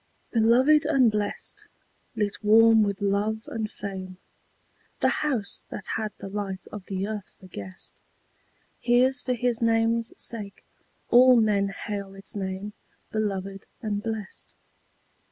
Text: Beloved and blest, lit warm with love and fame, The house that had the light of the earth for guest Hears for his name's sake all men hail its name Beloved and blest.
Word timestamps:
Beloved 0.33 0.83
and 0.87 1.11
blest, 1.11 1.65
lit 2.15 2.37
warm 2.43 2.81
with 2.81 3.01
love 3.01 3.43
and 3.47 3.69
fame, 3.69 4.17
The 4.99 5.09
house 5.21 5.67
that 5.69 5.85
had 5.95 6.11
the 6.17 6.27
light 6.27 6.65
of 6.71 6.83
the 6.87 7.05
earth 7.05 7.31
for 7.39 7.45
guest 7.45 8.01
Hears 8.79 9.21
for 9.21 9.35
his 9.35 9.61
name's 9.61 10.11
sake 10.19 10.65
all 11.11 11.39
men 11.39 11.67
hail 11.67 12.15
its 12.15 12.35
name 12.35 12.73
Beloved 13.11 13.67
and 13.83 14.01
blest. 14.01 14.55